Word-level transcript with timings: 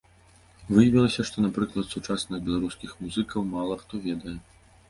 Выявілася, 0.77 1.25
што, 1.29 1.37
напрыклад, 1.45 1.85
сучасных 1.93 2.39
беларускіх 2.49 2.97
музыкаў 3.05 3.41
мала 3.55 3.81
хто 3.83 3.93
ведае. 4.09 4.37